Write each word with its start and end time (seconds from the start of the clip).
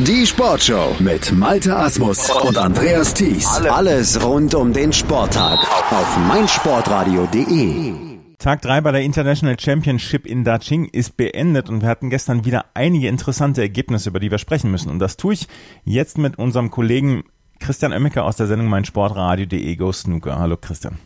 Die 0.00 0.26
Sportshow 0.26 0.96
mit 0.98 1.30
Malte 1.30 1.76
Asmus 1.76 2.28
und 2.28 2.58
Andreas 2.58 3.14
Thies. 3.14 3.46
Alles 3.46 4.20
rund 4.20 4.52
um 4.56 4.72
den 4.72 4.92
Sporttag 4.92 5.60
auf 5.92 6.18
meinsportradio.de. 6.26 7.94
Tag 8.40 8.62
3 8.62 8.80
bei 8.80 8.90
der 8.90 9.02
International 9.02 9.56
Championship 9.56 10.26
in 10.26 10.42
Daching 10.42 10.86
ist 10.86 11.16
beendet 11.16 11.68
und 11.68 11.82
wir 11.82 11.88
hatten 11.88 12.10
gestern 12.10 12.44
wieder 12.44 12.64
einige 12.74 13.06
interessante 13.06 13.60
Ergebnisse, 13.60 14.08
über 14.08 14.18
die 14.18 14.32
wir 14.32 14.38
sprechen 14.38 14.72
müssen. 14.72 14.90
Und 14.90 14.98
das 14.98 15.16
tue 15.16 15.34
ich 15.34 15.46
jetzt 15.84 16.18
mit 16.18 16.40
unserem 16.40 16.72
Kollegen 16.72 17.22
Christian 17.60 17.92
Oemmeke 17.92 18.24
aus 18.24 18.34
der 18.34 18.48
Sendung 18.48 18.68
meinsportradio.de 18.68 19.76
Go 19.76 19.92
Snooker. 19.92 20.40
Hallo 20.40 20.56
Christian. 20.56 20.98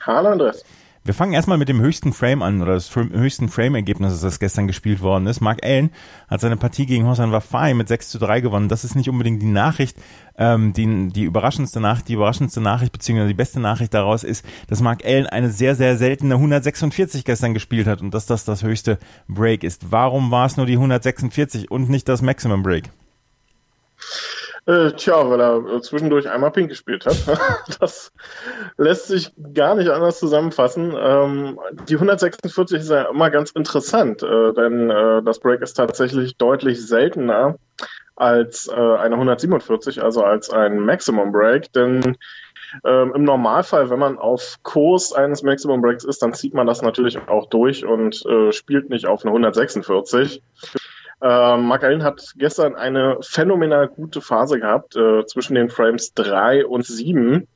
Hallo 0.00 0.30
Andreas. 0.30 0.64
Wir 1.04 1.14
fangen 1.14 1.32
erstmal 1.32 1.58
mit 1.58 1.68
dem 1.68 1.80
höchsten 1.80 2.12
Frame 2.12 2.42
an 2.42 2.60
oder 2.60 2.74
das 2.74 2.94
höchsten 2.94 3.48
Frame-Ergebnis, 3.48 4.20
das 4.20 4.38
gestern 4.38 4.66
gespielt 4.66 5.00
worden 5.00 5.26
ist. 5.26 5.40
Mark 5.40 5.64
Allen 5.64 5.90
hat 6.28 6.40
seine 6.40 6.56
Partie 6.56 6.86
gegen 6.86 7.06
Hossein 7.06 7.32
Wafai 7.32 7.72
mit 7.74 7.88
6 7.88 8.10
zu 8.10 8.18
3 8.18 8.40
gewonnen. 8.40 8.68
Das 8.68 8.84
ist 8.84 8.94
nicht 8.94 9.08
unbedingt 9.08 9.40
die 9.40 9.46
Nachricht, 9.46 9.96
ähm, 10.36 10.72
die, 10.72 11.08
die 11.08 11.22
überraschendste 11.22 11.80
Nachricht, 11.80 12.08
die 12.08 12.14
überraschendste 12.14 12.60
Nachricht, 12.60 12.92
beziehungsweise 12.92 13.28
die 13.28 13.34
beste 13.34 13.60
Nachricht 13.60 13.94
daraus 13.94 14.22
ist, 14.22 14.44
dass 14.66 14.82
Mark 14.82 15.04
Allen 15.04 15.26
eine 15.26 15.50
sehr, 15.50 15.74
sehr 15.74 15.96
seltene 15.96 16.34
146 16.34 17.24
gestern 17.24 17.54
gespielt 17.54 17.86
hat 17.86 18.02
und 18.02 18.12
dass 18.12 18.26
das 18.26 18.44
das 18.44 18.62
höchste 18.62 18.98
Break 19.28 19.64
ist. 19.64 19.90
Warum 19.90 20.30
war 20.30 20.46
es 20.46 20.56
nur 20.56 20.66
die 20.66 20.74
146 20.74 21.70
und 21.70 21.88
nicht 21.88 22.08
das 22.08 22.22
Maximum 22.22 22.62
Break? 22.62 22.90
Äh, 24.68 24.92
tja, 24.92 25.30
weil 25.30 25.40
er 25.40 25.80
zwischendurch 25.80 26.28
einmal 26.28 26.50
Pink 26.50 26.68
gespielt 26.68 27.06
hat. 27.06 27.16
das 27.80 28.12
lässt 28.76 29.06
sich 29.06 29.32
gar 29.54 29.74
nicht 29.74 29.88
anders 29.88 30.18
zusammenfassen. 30.18 30.94
Ähm, 30.94 31.58
die 31.88 31.94
146 31.94 32.80
ist 32.80 32.90
ja 32.90 33.04
immer 33.04 33.30
ganz 33.30 33.50
interessant, 33.52 34.22
äh, 34.22 34.52
denn 34.52 34.90
äh, 34.90 35.22
das 35.22 35.40
Break 35.40 35.62
ist 35.62 35.72
tatsächlich 35.72 36.36
deutlich 36.36 36.86
seltener 36.86 37.56
als 38.16 38.68
äh, 38.68 38.74
eine 38.74 39.14
147, 39.14 40.02
also 40.02 40.22
als 40.22 40.50
ein 40.50 40.80
Maximum 40.80 41.32
Break, 41.32 41.72
denn 41.72 42.18
ähm, 42.84 43.12
Im 43.14 43.24
Normalfall, 43.24 43.90
wenn 43.90 43.98
man 43.98 44.18
auf 44.18 44.56
Kurs 44.62 45.12
eines 45.12 45.42
Maximum 45.42 45.80
Breaks 45.80 46.04
ist, 46.04 46.22
dann 46.22 46.34
zieht 46.34 46.54
man 46.54 46.66
das 46.66 46.82
natürlich 46.82 47.18
auch 47.28 47.46
durch 47.46 47.84
und 47.84 48.24
äh, 48.26 48.52
spielt 48.52 48.90
nicht 48.90 49.06
auf 49.06 49.22
eine 49.22 49.30
146. 49.30 50.42
Äh, 51.20 51.56
Mark 51.56 51.82
Allen 51.82 52.04
hat 52.04 52.32
gestern 52.36 52.76
eine 52.76 53.18
phänomenal 53.22 53.88
gute 53.88 54.20
Phase 54.20 54.60
gehabt 54.60 54.96
äh, 54.96 55.24
zwischen 55.26 55.54
den 55.54 55.68
Frames 55.68 56.14
3 56.14 56.64
und 56.66 56.86
7, 56.86 57.48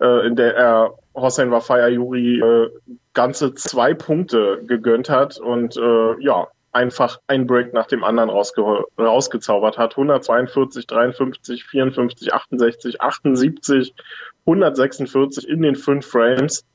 äh, 0.00 0.26
in 0.26 0.34
der 0.36 0.56
er 0.56 0.94
Hossein 1.14 1.52
Wafaya 1.52 1.88
Yuri 1.88 2.40
äh, 2.40 2.70
ganze 3.12 3.54
zwei 3.54 3.94
Punkte 3.94 4.62
gegönnt 4.66 5.08
hat 5.08 5.38
und 5.38 5.76
äh, 5.76 6.20
ja, 6.20 6.48
einfach 6.72 7.20
ein 7.28 7.46
Break 7.46 7.72
nach 7.72 7.86
dem 7.86 8.02
anderen 8.02 8.30
rausge 8.30 8.84
rausgezaubert 8.98 9.78
hat. 9.78 9.92
142, 9.92 10.88
53, 10.88 11.64
54, 11.64 12.34
68, 12.34 13.00
78, 13.00 13.94
146 14.44 15.48
in 15.48 15.62
den 15.62 15.76
fünf 15.76 16.04
Frames. 16.04 16.66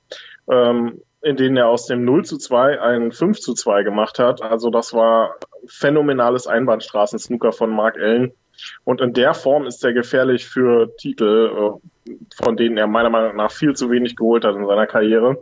Ähm, 0.49 1.01
in 1.21 1.35
denen 1.35 1.57
er 1.57 1.67
aus 1.67 1.85
dem 1.85 2.05
0 2.05 2.23
zu 2.23 2.37
2 2.37 2.81
ein 2.81 3.11
5 3.11 3.39
zu 3.39 3.53
2 3.53 3.83
gemacht 3.83 4.19
hat. 4.19 4.41
Also 4.41 4.69
das 4.69 4.93
war 4.93 5.35
phänomenales 5.67 6.47
Einbahnstraßen-Snooker 6.47 7.51
von 7.51 7.69
Mark 7.71 7.97
Allen. 7.97 8.31
Und 8.83 9.01
in 9.01 9.13
der 9.13 9.33
Form 9.33 9.65
ist 9.65 9.83
er 9.83 9.93
gefährlich 9.93 10.47
für 10.47 10.95
Titel, 10.97 11.77
äh, 12.07 12.13
von 12.43 12.57
denen 12.57 12.77
er 12.77 12.87
meiner 12.87 13.09
Meinung 13.09 13.35
nach 13.35 13.51
viel 13.51 13.75
zu 13.75 13.89
wenig 13.89 14.15
geholt 14.15 14.43
hat 14.43 14.55
in 14.55 14.65
seiner 14.65 14.87
Karriere. 14.87 15.41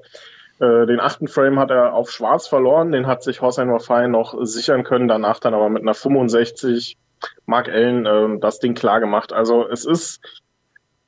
Äh, 0.59 0.85
den 0.85 0.99
achten 0.99 1.27
Frame 1.27 1.59
hat 1.59 1.71
er 1.71 1.93
auf 1.93 2.11
Schwarz 2.11 2.47
verloren, 2.47 2.91
den 2.91 3.07
hat 3.07 3.23
sich 3.23 3.41
Hossein 3.41 3.71
Wafai 3.71 4.07
noch 4.07 4.35
sichern 4.41 4.83
können, 4.83 5.07
danach 5.07 5.39
dann 5.39 5.53
aber 5.53 5.69
mit 5.69 5.83
einer 5.83 5.93
65 5.93 6.97
Mark 7.45 7.69
Allen 7.69 8.05
äh, 8.05 8.39
das 8.39 8.59
Ding 8.59 8.73
klar 8.73 8.99
gemacht. 8.99 9.33
Also 9.33 9.67
es 9.67 9.85
ist 9.85 10.19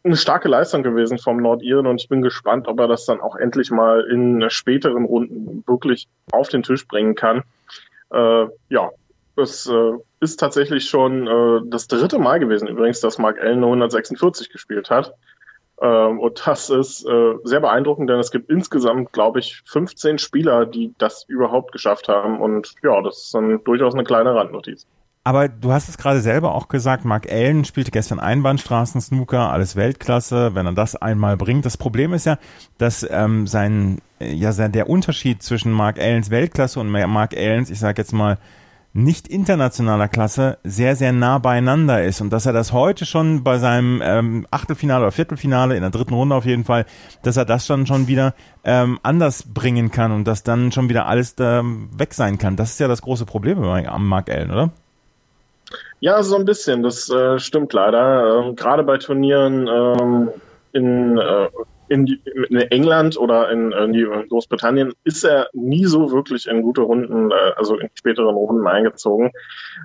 eine 0.03 0.15
starke 0.15 0.47
Leistung 0.47 0.83
gewesen 0.83 1.17
vom 1.17 1.37
Nordiren 1.37 1.87
und 1.87 2.01
ich 2.01 2.09
bin 2.09 2.21
gespannt, 2.21 2.67
ob 2.67 2.79
er 2.79 2.87
das 2.87 3.05
dann 3.05 3.19
auch 3.19 3.35
endlich 3.35 3.69
mal 3.69 4.01
in 4.09 4.49
späteren 4.49 5.05
Runden 5.05 5.63
wirklich 5.67 6.07
auf 6.31 6.49
den 6.49 6.63
Tisch 6.63 6.87
bringen 6.87 7.15
kann. 7.15 7.43
Äh, 8.11 8.45
ja, 8.69 8.89
es 9.41 9.67
äh, 9.67 9.91
ist 10.19 10.39
tatsächlich 10.39 10.89
schon 10.89 11.27
äh, 11.27 11.61
das 11.65 11.87
dritte 11.87 12.19
Mal 12.19 12.39
gewesen 12.39 12.67
übrigens, 12.67 12.99
dass 12.99 13.17
Mark 13.17 13.39
Allen 13.39 13.63
146 13.63 14.49
gespielt 14.49 14.89
hat. 14.89 15.13
Ähm, 15.81 16.19
und 16.19 16.45
das 16.45 16.69
ist 16.69 17.05
äh, 17.05 17.35
sehr 17.43 17.61
beeindruckend, 17.61 18.09
denn 18.09 18.19
es 18.19 18.31
gibt 18.31 18.49
insgesamt, 18.49 19.13
glaube 19.13 19.39
ich, 19.39 19.61
15 19.65 20.17
Spieler, 20.17 20.65
die 20.65 20.93
das 20.97 21.23
überhaupt 21.27 21.71
geschafft 21.71 22.09
haben. 22.09 22.41
Und 22.41 22.75
ja, 22.83 23.01
das 23.01 23.23
ist 23.23 23.33
dann 23.33 23.63
durchaus 23.63 23.93
eine 23.93 24.03
kleine 24.03 24.35
Randnotiz. 24.35 24.85
Aber 25.23 25.47
du 25.47 25.71
hast 25.71 25.89
es 25.89 25.97
gerade 25.97 26.21
selber 26.21 26.55
auch 26.55 26.69
gesagt, 26.69 27.05
Mark 27.05 27.31
Allen 27.31 27.65
spielte 27.65 27.91
gestern 27.91 28.19
Einbahnstraßen-Snooker, 28.19 29.51
alles 29.51 29.75
Weltklasse, 29.75 30.55
wenn 30.55 30.65
er 30.65 30.73
das 30.73 30.95
einmal 30.95 31.37
bringt. 31.37 31.65
Das 31.65 31.77
Problem 31.77 32.13
ist 32.13 32.25
ja, 32.25 32.37
dass 32.77 33.05
ähm, 33.09 33.45
sein, 33.45 33.99
ja, 34.19 34.51
der 34.67 34.89
Unterschied 34.89 35.43
zwischen 35.43 35.71
Mark 35.71 35.99
Allens 35.99 36.29
Weltklasse 36.29 36.79
und 36.79 36.89
Mark 36.89 37.37
Allens, 37.37 37.69
ich 37.69 37.79
sag 37.79 37.97
jetzt 37.97 38.13
mal, 38.13 38.37
nicht 38.93 39.27
internationaler 39.27 40.07
Klasse 40.07 40.57
sehr, 40.63 40.95
sehr 40.95 41.11
nah 41.11 41.37
beieinander 41.37 42.03
ist 42.03 42.21
und 42.21 42.31
dass 42.31 42.45
er 42.45 42.53
das 42.53 42.73
heute 42.73 43.05
schon 43.05 43.43
bei 43.43 43.59
seinem 43.59 44.01
ähm, 44.03 44.47
Achtelfinale 44.49 45.03
oder 45.03 45.11
Viertelfinale, 45.11 45.75
in 45.75 45.81
der 45.81 45.91
dritten 45.91 46.13
Runde 46.13 46.35
auf 46.35 46.45
jeden 46.45 46.65
Fall, 46.65 46.85
dass 47.21 47.37
er 47.37 47.45
das 47.45 47.67
dann 47.67 47.85
schon 47.85 48.07
wieder 48.07 48.33
ähm, 48.63 48.99
anders 49.03 49.43
bringen 49.43 49.91
kann 49.91 50.11
und 50.11 50.27
dass 50.27 50.43
dann 50.43 50.71
schon 50.71 50.89
wieder 50.89 51.05
alles 51.05 51.35
ähm, 51.39 51.89
weg 51.95 52.13
sein 52.13 52.37
kann. 52.39 52.55
Das 52.55 52.71
ist 52.71 52.79
ja 52.79 52.87
das 52.87 53.01
große 53.01 53.25
Problem 53.25 53.63
am 53.63 54.07
Mark 54.07 54.29
Allen, 54.29 54.51
oder? 54.51 54.71
Ja, 55.99 56.23
so 56.23 56.35
ein 56.35 56.45
bisschen. 56.45 56.81
Das 56.81 57.09
äh, 57.09 57.39
stimmt 57.39 57.73
leider. 57.73 58.39
Ähm, 58.39 58.55
Gerade 58.55 58.83
bei 58.83 58.97
Turnieren 58.97 59.67
ähm, 59.67 60.29
in, 60.71 61.17
äh, 61.17 61.49
in, 61.89 62.07
in, 62.49 62.57
England 62.57 63.17
oder 63.17 63.49
in, 63.51 63.71
in, 63.71 64.27
Großbritannien 64.29 64.93
ist 65.03 65.23
er 65.23 65.49
nie 65.53 65.85
so 65.85 66.11
wirklich 66.11 66.47
in 66.47 66.61
gute 66.61 66.81
Runden, 66.81 67.31
äh, 67.31 67.51
also 67.55 67.77
in 67.77 67.89
späteren 67.93 68.35
Runden 68.35 68.67
eingezogen. 68.67 69.31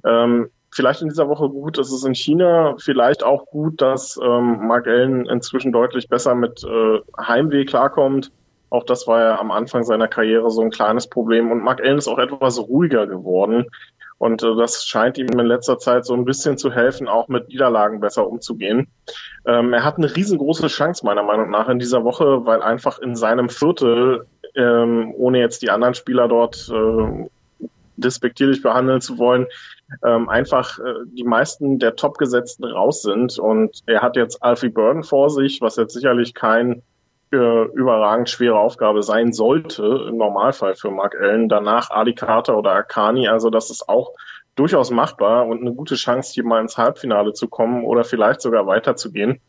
Ähm, 0.04 0.50
vielleicht 0.70 1.02
in 1.02 1.08
dieser 1.08 1.28
Woche 1.28 1.48
gut, 1.48 1.78
dass 1.78 1.92
es 1.92 2.04
in 2.04 2.14
China 2.14 2.74
vielleicht 2.78 3.22
auch 3.22 3.46
gut, 3.46 3.80
dass 3.80 4.18
ähm, 4.22 4.66
Mark 4.66 4.86
Allen 4.86 5.26
inzwischen 5.26 5.72
deutlich 5.72 6.08
besser 6.08 6.34
mit 6.34 6.64
äh, 6.64 7.00
Heimweh 7.18 7.64
klarkommt. 7.64 8.32
Auch 8.70 8.84
das 8.84 9.06
war 9.06 9.20
ja 9.20 9.38
am 9.38 9.52
Anfang 9.52 9.84
seiner 9.84 10.08
Karriere 10.08 10.50
so 10.50 10.60
ein 10.60 10.70
kleines 10.70 11.06
Problem. 11.06 11.52
Und 11.52 11.62
Mark 11.62 11.80
Allen 11.80 11.98
ist 11.98 12.08
auch 12.08 12.18
etwas 12.18 12.58
ruhiger 12.58 13.06
geworden. 13.06 13.66
Und 14.24 14.42
äh, 14.42 14.56
das 14.56 14.86
scheint 14.86 15.18
ihm 15.18 15.26
in 15.26 15.44
letzter 15.44 15.76
Zeit 15.76 16.06
so 16.06 16.14
ein 16.14 16.24
bisschen 16.24 16.56
zu 16.56 16.72
helfen, 16.72 17.08
auch 17.08 17.28
mit 17.28 17.48
Niederlagen 17.48 18.00
besser 18.00 18.26
umzugehen. 18.26 18.88
Ähm, 19.44 19.74
er 19.74 19.84
hat 19.84 19.98
eine 19.98 20.16
riesengroße 20.16 20.68
Chance 20.68 21.04
meiner 21.04 21.22
Meinung 21.22 21.50
nach 21.50 21.68
in 21.68 21.78
dieser 21.78 22.04
Woche, 22.04 22.46
weil 22.46 22.62
einfach 22.62 22.98
in 23.00 23.16
seinem 23.16 23.50
Viertel, 23.50 24.24
ähm, 24.54 25.12
ohne 25.18 25.40
jetzt 25.40 25.60
die 25.60 25.68
anderen 25.68 25.92
Spieler 25.92 26.26
dort 26.26 26.72
äh, 26.72 27.68
despektierlich 27.98 28.62
behandeln 28.62 29.02
zu 29.02 29.18
wollen, 29.18 29.46
ähm, 30.02 30.30
einfach 30.30 30.78
äh, 30.78 31.04
die 31.12 31.24
meisten 31.24 31.78
der 31.78 31.94
Topgesetzten 31.94 32.64
raus 32.64 33.02
sind. 33.02 33.38
Und 33.38 33.82
er 33.84 34.00
hat 34.00 34.16
jetzt 34.16 34.42
Alfie 34.42 34.70
Burden 34.70 35.02
vor 35.02 35.28
sich, 35.28 35.60
was 35.60 35.76
jetzt 35.76 35.92
sicherlich 35.92 36.32
kein 36.32 36.80
äh, 37.34 37.64
überragend 37.74 38.30
schwere 38.30 38.58
Aufgabe 38.58 39.02
sein 39.02 39.32
sollte, 39.32 40.06
im 40.08 40.16
Normalfall 40.16 40.74
für 40.74 40.90
Mark 40.90 41.14
Allen. 41.20 41.48
Danach 41.48 41.90
Ali 41.90 42.14
Carter 42.14 42.56
oder 42.56 42.72
Akani, 42.72 43.28
also 43.28 43.50
das 43.50 43.70
ist 43.70 43.88
auch 43.88 44.12
durchaus 44.56 44.90
machbar 44.90 45.46
und 45.46 45.60
eine 45.60 45.74
gute 45.74 45.96
Chance, 45.96 46.32
hier 46.32 46.44
mal 46.44 46.60
ins 46.60 46.78
Halbfinale 46.78 47.32
zu 47.32 47.48
kommen 47.48 47.84
oder 47.84 48.04
vielleicht 48.04 48.40
sogar 48.40 48.66
weiterzugehen. 48.66 49.40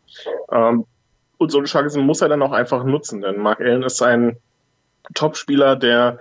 Ähm, 0.52 0.86
und 1.38 1.52
so 1.52 1.58
eine 1.60 1.68
Chance 1.68 2.00
muss 2.00 2.22
er 2.22 2.30
dann 2.30 2.42
auch 2.42 2.52
einfach 2.52 2.84
nutzen, 2.84 3.22
denn 3.22 3.40
Mark 3.40 3.60
Allen 3.60 3.84
ist 3.84 4.02
ein 4.02 4.38
Topspieler, 5.14 5.76
der 5.76 6.20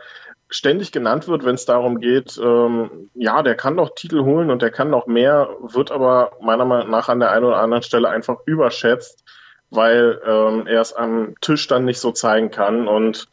ständig 0.51 0.93
genannt 0.93 1.27
wird, 1.27 1.45
wenn 1.45 1.55
es 1.55 1.65
darum 1.65 2.01
geht, 2.01 2.39
ähm, 2.43 3.11
ja, 3.15 3.43
der 3.43 3.57
kann 3.57 3.77
doch 3.77 3.95
Titel 3.95 4.25
holen 4.25 4.51
und 4.51 4.63
der 4.63 4.71
kann 4.71 4.91
noch 4.91 5.07
mehr, 5.07 5.49
wird 5.61 5.91
aber 5.91 6.33
meiner 6.41 6.65
Meinung 6.65 6.91
nach 6.91 7.09
an 7.09 7.21
der 7.21 7.31
einen 7.31 7.47
oder 7.47 7.59
anderen 7.59 7.83
Stelle 7.83 8.09
einfach 8.09 8.37
überschätzt 8.45 9.25
weil 9.75 10.21
ähm, 10.27 10.67
er 10.67 10.81
es 10.81 10.93
am 10.93 11.35
Tisch 11.41 11.67
dann 11.67 11.85
nicht 11.85 12.01
so 12.01 12.13
zeigen 12.13 12.51
kann. 12.51 12.89
Und 12.89 13.29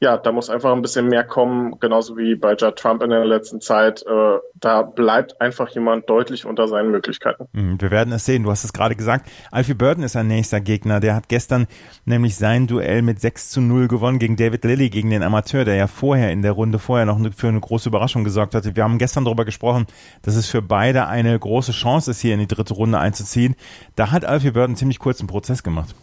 ja, 0.00 0.18
da 0.18 0.32
muss 0.32 0.50
einfach 0.50 0.72
ein 0.72 0.82
bisschen 0.82 1.08
mehr 1.08 1.24
kommen, 1.24 1.78
genauso 1.78 2.16
wie 2.16 2.34
bei 2.34 2.54
Judd 2.54 2.76
Trump 2.76 3.02
in 3.02 3.10
der 3.10 3.24
letzten 3.24 3.60
Zeit. 3.60 4.04
Äh, 4.06 4.38
da 4.54 4.82
bleibt 4.82 5.40
einfach 5.40 5.68
jemand 5.70 6.10
deutlich 6.10 6.44
unter 6.44 6.68
seinen 6.68 6.90
Möglichkeiten. 6.90 7.46
Mhm, 7.52 7.80
wir 7.80 7.90
werden 7.90 8.12
es 8.12 8.24
sehen. 8.24 8.42
Du 8.42 8.50
hast 8.50 8.64
es 8.64 8.72
gerade 8.72 8.96
gesagt. 8.96 9.30
Alfie 9.50 9.74
Burton 9.74 10.02
ist 10.02 10.16
ein 10.16 10.26
nächster 10.26 10.60
Gegner. 10.60 11.00
Der 11.00 11.14
hat 11.14 11.28
gestern 11.28 11.66
nämlich 12.04 12.36
sein 12.36 12.66
Duell 12.66 13.02
mit 13.02 13.20
6 13.20 13.50
zu 13.50 13.60
0 13.60 13.88
gewonnen 13.88 14.18
gegen 14.18 14.36
David 14.36 14.64
Lilly, 14.64 14.90
gegen 14.90 15.10
den 15.10 15.22
Amateur, 15.22 15.64
der 15.64 15.76
ja 15.76 15.86
vorher 15.86 16.32
in 16.32 16.42
der 16.42 16.52
Runde 16.52 16.78
vorher 16.78 17.06
noch 17.06 17.18
für 17.34 17.48
eine 17.48 17.60
große 17.60 17.88
Überraschung 17.88 18.24
gesorgt 18.24 18.54
hatte. 18.54 18.76
Wir 18.76 18.84
haben 18.84 18.98
gestern 18.98 19.24
darüber 19.24 19.44
gesprochen, 19.44 19.86
dass 20.22 20.36
es 20.36 20.48
für 20.48 20.60
beide 20.60 21.06
eine 21.06 21.38
große 21.38 21.72
Chance 21.72 22.10
ist, 22.10 22.20
hier 22.20 22.34
in 22.34 22.40
die 22.40 22.48
dritte 22.48 22.74
Runde 22.74 22.98
einzuziehen. 22.98 23.54
Da 23.96 24.10
hat 24.10 24.24
Alfie 24.24 24.50
Burton 24.50 24.70
einen 24.70 24.76
ziemlich 24.76 24.98
kurzen 24.98 25.26
Prozess 25.26 25.62
gemacht. 25.62 25.94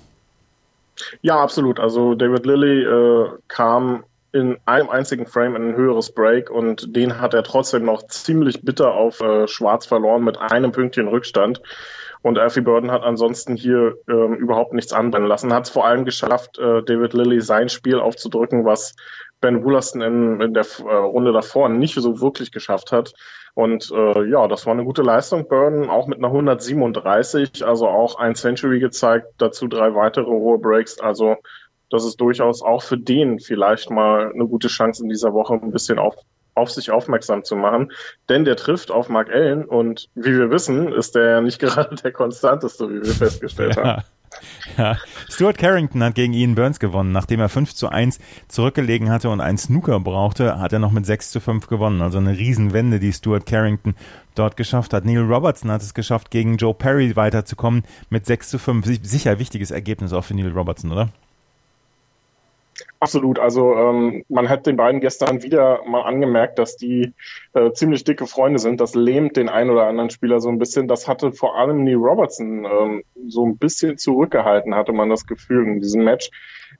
Ja, 1.22 1.40
absolut. 1.40 1.80
Also 1.80 2.16
David 2.16 2.46
Lilly 2.46 2.84
äh, 2.84 3.30
kam 3.48 4.04
in 4.34 4.58
einem 4.66 4.90
einzigen 4.90 5.26
Frame 5.26 5.56
ein 5.56 5.76
höheres 5.76 6.14
Break 6.14 6.50
und 6.50 6.96
den 6.96 7.20
hat 7.20 7.34
er 7.34 7.44
trotzdem 7.44 7.84
noch 7.84 8.04
ziemlich 8.08 8.64
bitter 8.64 8.94
auf 8.94 9.20
äh, 9.20 9.48
Schwarz 9.48 9.86
verloren 9.86 10.24
mit 10.24 10.40
einem 10.40 10.72
Pünktchen 10.72 11.08
Rückstand. 11.08 11.62
Und 12.24 12.38
Alfie 12.38 12.62
Burden 12.62 12.92
hat 12.92 13.04
ansonsten 13.04 13.56
hier 13.56 13.96
ähm, 14.08 14.36
überhaupt 14.36 14.74
nichts 14.74 14.94
anbrennen 14.94 15.28
lassen. 15.28 15.54
Hat 15.54 15.66
es 15.66 15.72
vor 15.72 15.88
allem 15.88 16.06
geschafft, 16.06 16.60
äh, 16.60 16.84
David 16.84 17.14
Lilly 17.14 17.42
sein 17.42 17.68
Spiel 17.68 18.00
aufzudrücken, 18.00 18.64
was 18.64 18.96
Ben 19.42 19.64
Woolaston 19.64 20.02
in, 20.02 20.42
in 20.42 20.54
der 20.54 20.66
äh, 20.80 20.94
Runde 20.94 21.34
davor 21.34 21.70
nicht 21.70 21.96
so 21.96 22.22
wirklich 22.22 22.52
geschafft 22.52 22.92
hat. 22.92 23.14
Und 23.54 23.92
äh, 23.92 24.30
ja, 24.30 24.48
das 24.48 24.66
war 24.66 24.74
eine 24.74 24.86
gute 24.86 25.02
Leistung. 25.02 25.48
Burden 25.48 25.90
auch 25.90 26.08
mit 26.08 26.20
einer 26.20 26.28
137, 26.28 27.66
also 27.66 27.88
auch 27.88 28.18
ein 28.18 28.36
Century 28.36 28.80
gezeigt, 28.80 29.28
dazu 29.38 29.68
drei 29.68 29.94
weitere 29.94 30.28
hohe 30.28 30.58
Breaks. 30.58 31.00
Also 31.00 31.36
das 31.90 32.06
ist 32.06 32.22
durchaus 32.22 32.62
auch 32.62 32.82
für 32.82 32.98
den 32.98 33.40
vielleicht 33.40 33.92
mal 33.92 34.32
eine 34.34 34.48
gute 34.48 34.70
Chance 34.70 35.04
in 35.04 35.10
dieser 35.10 35.34
Woche 35.34 35.56
ein 35.56 35.72
bisschen 35.72 36.00
auf, 36.00 36.16
auf 36.56 36.72
sich 36.72 36.92
aufmerksam 36.92 37.44
zu 37.44 37.58
machen. 37.58 37.92
Denn 38.30 38.46
der 38.46 38.56
trifft 38.56 38.92
auf 38.92 39.10
Mark 39.10 39.30
Allen 39.30 39.66
und 39.66 40.08
wie 40.16 40.38
wir 40.38 40.50
wissen, 40.50 40.94
ist 40.94 41.16
der 41.16 41.30
ja 41.30 41.42
nicht 41.42 41.60
gerade 41.60 41.96
der 41.96 42.14
konstanteste, 42.14 42.90
wie 42.90 43.04
wir 43.04 43.14
festgestellt 43.14 43.76
ja. 43.76 43.84
haben. 43.84 44.04
Ja. 44.78 44.98
Stuart 45.30 45.58
Carrington 45.58 46.04
hat 46.04 46.16
gegen 46.16 46.34
Ian 46.34 46.56
Burns 46.56 46.80
gewonnen. 46.80 47.12
Nachdem 47.12 47.40
er 47.40 47.50
5 47.50 47.74
zu 47.74 47.90
1 47.90 48.20
zurückgelegen 48.48 49.10
hatte 49.10 49.30
und 49.30 49.42
einen 49.42 49.58
Snooker 49.58 50.00
brauchte, 50.00 50.60
hat 50.60 50.74
er 50.74 50.80
noch 50.80 50.92
mit 50.92 51.06
6 51.06 51.32
zu 51.32 51.40
5 51.40 51.68
gewonnen. 51.68 52.02
Also 52.02 52.18
eine 52.18 52.38
Riesenwende, 52.38 53.00
die 53.00 53.14
Stuart 53.14 53.46
Carrington 53.46 53.96
dort 54.36 54.58
geschafft 54.58 54.94
hat. 54.94 55.06
Neil 55.06 55.20
Robertson 55.20 55.72
hat 55.72 55.82
es 55.82 55.94
geschafft, 55.94 56.32
gegen 56.32 56.58
Joe 56.58 56.74
Perry 56.74 57.16
weiterzukommen 57.16 57.84
mit 58.10 58.26
6 58.26 58.50
zu 58.50 58.60
5. 58.60 58.86
Sicher 59.04 59.40
wichtiges 59.40 59.72
Ergebnis 59.72 60.14
auch 60.14 60.24
für 60.24 60.34
Neil 60.34 60.52
Robertson, 60.52 60.92
oder? 60.92 61.10
Absolut. 63.00 63.40
Also 63.40 63.76
ähm, 63.76 64.24
man 64.30 64.50
hat 64.50 64.66
den 64.66 64.78
beiden 64.78 65.02
gestern 65.02 65.44
wieder 65.44 65.82
mal 65.86 66.04
angemerkt, 66.04 66.60
dass 66.60 66.78
die 66.78 67.14
äh, 67.54 67.72
ziemlich 67.72 68.04
dicke 68.04 68.28
Freunde 68.28 68.60
sind. 68.60 68.80
Das 68.80 68.96
lähmt 68.96 69.38
den 69.38 69.50
einen 69.50 69.70
oder 69.70 69.88
anderen 69.88 70.10
Spieler 70.10 70.40
so 70.40 70.50
ein 70.50 70.60
bisschen. 70.60 70.88
Das 70.88 71.08
hatte 71.08 71.32
vor 71.32 71.58
allem 71.58 71.84
Neil 71.84 71.96
Robertson 71.96 72.66
ähm, 72.66 73.04
so 73.28 73.46
ein 73.46 73.58
bisschen 73.58 73.98
zurückgehalten, 73.98 74.76
hatte 74.76 74.94
man 74.94 75.10
das 75.10 75.26
Gefühl 75.26 75.68
in 75.68 75.82
diesem 75.82 76.04
Match. 76.04 76.30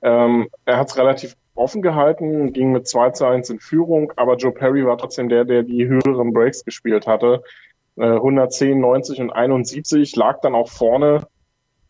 Ähm, 0.02 0.48
er 0.64 0.78
hat 0.78 0.90
es 0.90 0.96
relativ 0.96 1.36
offen 1.54 1.82
gehalten, 1.82 2.52
ging 2.52 2.72
mit 2.72 2.88
2 2.88 3.10
zu 3.10 3.26
1 3.26 3.50
in 3.50 3.60
Führung, 3.60 4.12
aber 4.16 4.36
Joe 4.36 4.52
Perry 4.52 4.86
war 4.86 4.96
trotzdem 4.96 5.28
der, 5.28 5.44
der 5.44 5.62
die 5.62 5.86
höheren 5.86 6.32
Breaks 6.32 6.64
gespielt 6.64 7.06
hatte. 7.06 7.42
Äh, 7.96 8.06
110, 8.06 8.80
90 8.80 9.20
und 9.20 9.30
71, 9.30 10.16
lag 10.16 10.40
dann 10.40 10.54
auch 10.54 10.70
vorne 10.70 11.26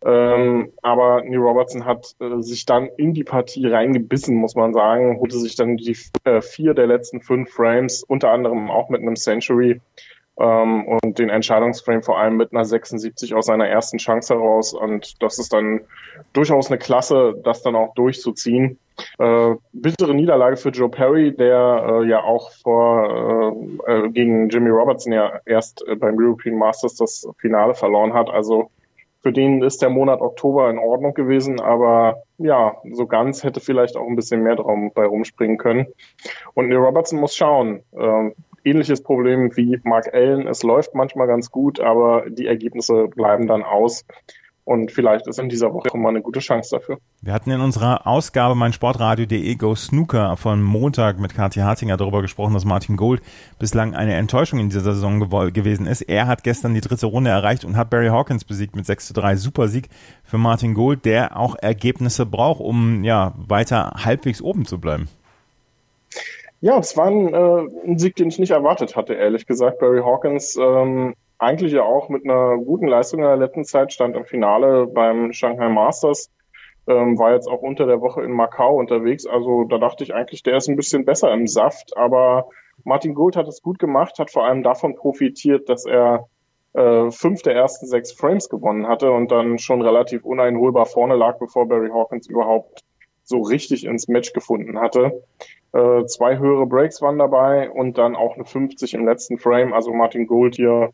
ähm, 0.04 0.72
aber 0.82 1.22
Neil 1.24 1.38
Robertson 1.38 1.84
hat 1.84 2.14
äh, 2.20 2.40
sich 2.40 2.66
dann 2.66 2.88
in 2.96 3.14
die 3.14 3.24
Partie 3.24 3.66
reingebissen, 3.66 4.36
muss 4.36 4.54
man 4.54 4.72
sagen, 4.72 5.18
holte 5.20 5.38
sich 5.38 5.54
dann 5.56 5.76
die 5.76 5.96
äh, 6.24 6.40
vier 6.40 6.74
der 6.74 6.86
letzten 6.86 7.20
fünf 7.20 7.50
Frames, 7.50 8.02
unter 8.02 8.30
anderem 8.30 8.70
auch 8.70 8.88
mit 8.88 9.00
einem 9.00 9.16
Century 9.16 9.80
ähm, 10.38 10.86
und 10.86 11.18
den 11.18 11.28
Entscheidungsframe 11.28 12.02
vor 12.02 12.18
allem 12.18 12.36
mit 12.36 12.52
einer 12.52 12.64
76 12.64 13.34
aus 13.34 13.46
seiner 13.46 13.68
ersten 13.68 13.98
Chance 13.98 14.34
heraus. 14.34 14.72
Und 14.72 15.22
das 15.22 15.38
ist 15.38 15.52
dann 15.52 15.80
durchaus 16.32 16.68
eine 16.68 16.78
Klasse, 16.78 17.34
das 17.44 17.62
dann 17.62 17.76
auch 17.76 17.94
durchzuziehen. 17.94 18.78
Äh, 19.18 19.54
bittere 19.72 20.14
Niederlage 20.14 20.56
für 20.56 20.70
Joe 20.70 20.88
Perry, 20.88 21.34
der 21.34 21.86
äh, 21.88 22.08
ja 22.08 22.22
auch 22.22 22.50
vor 22.50 23.54
äh, 23.86 23.92
äh 23.92 24.08
gegen 24.10 24.48
Jimmy 24.48 24.70
Robertson 24.70 25.12
ja 25.12 25.40
erst 25.46 25.86
äh, 25.86 25.96
beim 25.96 26.16
European 26.18 26.58
Masters 26.58 26.96
das 26.96 27.28
Finale 27.38 27.74
verloren 27.74 28.12
hat. 28.12 28.30
Also 28.30 28.70
für 29.22 29.32
den 29.32 29.62
ist 29.62 29.82
der 29.82 29.90
Monat 29.90 30.20
Oktober 30.20 30.68
in 30.68 30.78
Ordnung 30.78 31.14
gewesen, 31.14 31.60
aber 31.60 32.22
ja, 32.38 32.76
so 32.90 33.06
ganz 33.06 33.44
hätte 33.44 33.60
vielleicht 33.60 33.96
auch 33.96 34.06
ein 34.06 34.16
bisschen 34.16 34.42
mehr 34.42 34.56
drum 34.56 34.90
bei 34.92 35.04
rumspringen 35.04 35.58
können. 35.58 35.86
Und 36.54 36.68
Neil 36.68 36.78
Robertson 36.78 37.20
muss 37.20 37.36
schauen. 37.36 37.82
Ähm, 37.96 38.34
ähnliches 38.64 39.02
Problem 39.02 39.56
wie 39.56 39.80
Mark 39.84 40.12
Allen. 40.12 40.46
Es 40.46 40.62
läuft 40.62 40.94
manchmal 40.94 41.28
ganz 41.28 41.50
gut, 41.50 41.80
aber 41.80 42.24
die 42.28 42.46
Ergebnisse 42.46 43.08
bleiben 43.08 43.46
dann 43.46 43.62
aus. 43.62 44.04
Und 44.64 44.92
vielleicht 44.92 45.26
ist 45.26 45.40
in 45.40 45.48
dieser 45.48 45.72
Woche 45.74 45.96
mal 45.98 46.10
eine 46.10 46.22
gute 46.22 46.38
Chance 46.38 46.76
dafür. 46.76 46.98
Wir 47.20 47.32
hatten 47.32 47.50
in 47.50 47.60
unserer 47.60 48.06
Ausgabe 48.06 48.54
mein 48.54 48.72
Sportradio.de 48.72 49.54
Go 49.56 49.74
Snooker 49.74 50.36
von 50.36 50.62
Montag 50.62 51.18
mit 51.18 51.34
Kathi 51.34 51.60
Hartinger 51.60 51.96
darüber 51.96 52.22
gesprochen, 52.22 52.54
dass 52.54 52.64
Martin 52.64 52.96
Gold 52.96 53.22
bislang 53.58 53.94
eine 53.94 54.14
Enttäuschung 54.14 54.60
in 54.60 54.68
dieser 54.68 54.82
Saison 54.82 55.18
gewesen 55.52 55.86
ist. 55.86 56.02
Er 56.02 56.28
hat 56.28 56.44
gestern 56.44 56.74
die 56.74 56.80
dritte 56.80 57.06
Runde 57.06 57.30
erreicht 57.30 57.64
und 57.64 57.76
hat 57.76 57.90
Barry 57.90 58.08
Hawkins 58.08 58.44
besiegt 58.44 58.76
mit 58.76 58.86
6 58.86 59.08
zu 59.08 59.14
3. 59.14 59.34
Super 59.34 59.66
Sieg 59.66 59.88
für 60.22 60.38
Martin 60.38 60.74
Gold, 60.74 61.04
der 61.04 61.36
auch 61.36 61.56
Ergebnisse 61.56 62.24
braucht, 62.24 62.60
um 62.60 63.02
ja 63.02 63.34
weiter 63.36 63.94
halbwegs 64.04 64.40
oben 64.40 64.64
zu 64.64 64.80
bleiben. 64.80 65.08
Ja, 66.60 66.78
es 66.78 66.96
war 66.96 67.08
ein, 67.08 67.34
äh, 67.34 67.88
ein 67.88 67.98
Sieg, 67.98 68.14
den 68.14 68.28
ich 68.28 68.38
nicht 68.38 68.52
erwartet 68.52 68.94
hatte, 68.94 69.14
ehrlich 69.14 69.46
gesagt. 69.46 69.80
Barry 69.80 70.02
Hawkins 70.02 70.56
ähm, 70.56 71.14
eigentlich 71.42 71.72
ja 71.72 71.82
auch 71.82 72.08
mit 72.08 72.24
einer 72.24 72.56
guten 72.58 72.86
Leistung 72.86 73.20
in 73.20 73.26
der 73.26 73.36
letzten 73.36 73.64
Zeit, 73.64 73.92
stand 73.92 74.16
im 74.16 74.24
Finale 74.24 74.86
beim 74.86 75.32
Shanghai 75.32 75.68
Masters, 75.68 76.30
ähm, 76.86 77.18
war 77.18 77.32
jetzt 77.34 77.48
auch 77.48 77.62
unter 77.62 77.86
der 77.86 78.00
Woche 78.00 78.22
in 78.22 78.32
Macau 78.32 78.76
unterwegs. 78.78 79.26
Also 79.26 79.64
da 79.64 79.78
dachte 79.78 80.04
ich 80.04 80.14
eigentlich, 80.14 80.42
der 80.42 80.56
ist 80.56 80.68
ein 80.68 80.76
bisschen 80.76 81.04
besser 81.04 81.32
im 81.32 81.46
Saft, 81.46 81.96
aber 81.96 82.48
Martin 82.84 83.14
Gould 83.14 83.36
hat 83.36 83.48
es 83.48 83.62
gut 83.62 83.78
gemacht, 83.78 84.18
hat 84.18 84.30
vor 84.30 84.46
allem 84.46 84.62
davon 84.62 84.94
profitiert, 84.94 85.68
dass 85.68 85.84
er 85.84 86.28
äh, 86.74 87.10
fünf 87.10 87.42
der 87.42 87.54
ersten 87.54 87.86
sechs 87.86 88.12
Frames 88.12 88.48
gewonnen 88.48 88.86
hatte 88.86 89.10
und 89.10 89.30
dann 89.30 89.58
schon 89.58 89.82
relativ 89.82 90.24
uneinholbar 90.24 90.86
vorne 90.86 91.16
lag, 91.16 91.38
bevor 91.38 91.66
Barry 91.66 91.90
Hawkins 91.90 92.28
überhaupt 92.28 92.84
so 93.24 93.40
richtig 93.40 93.84
ins 93.84 94.08
Match 94.08 94.32
gefunden 94.32 94.78
hatte. 94.78 95.22
Äh, 95.72 96.04
zwei 96.06 96.38
höhere 96.38 96.66
Breaks 96.66 97.02
waren 97.02 97.18
dabei 97.18 97.70
und 97.70 97.98
dann 97.98 98.16
auch 98.16 98.34
eine 98.34 98.44
50 98.44 98.94
im 98.94 99.06
letzten 99.06 99.38
Frame. 99.38 99.72
Also 99.72 99.92
Martin 99.92 100.26
Gould 100.26 100.56
hier 100.56 100.92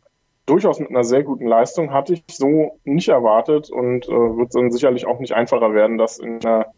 durchaus 0.49 0.79
mit 0.79 0.89
einer 0.89 1.03
sehr 1.03 1.23
guten 1.23 1.45
Leistung, 1.45 1.93
hatte 1.93 2.13
ich 2.13 2.23
so 2.29 2.79
nicht 2.83 3.09
erwartet 3.09 3.69
und 3.69 4.07
äh, 4.07 4.11
wird 4.11 4.55
dann 4.55 4.71
sicherlich 4.71 5.05
auch 5.05 5.19
nicht 5.19 5.33
einfacher 5.33 5.73
werden, 5.73 5.97
das 5.97 6.17
in 6.17 6.39
der, 6.39 6.73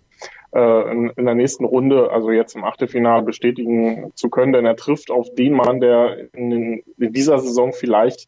äh, 0.54 0.92
in, 0.92 1.10
in 1.10 1.26
der 1.26 1.36
nächsten 1.36 1.66
Runde, 1.66 2.12
also 2.12 2.32
jetzt 2.32 2.56
im 2.56 2.64
Achtelfinale, 2.64 3.24
bestätigen 3.24 4.12
zu 4.16 4.30
können, 4.30 4.54
denn 4.54 4.66
er 4.66 4.76
trifft 4.76 5.10
auf 5.10 5.34
den 5.36 5.54
Mann, 5.54 5.80
der 5.80 6.34
in, 6.34 6.84
in 6.98 7.14
dieser 7.14 7.40
Saison 7.40 7.74
vielleicht 7.74 8.28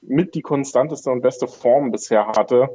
mit 0.00 0.34
die 0.34 0.42
konstanteste 0.42 1.10
und 1.10 1.22
beste 1.22 1.46
Form 1.46 1.90
bisher 1.90 2.26
hatte. 2.28 2.68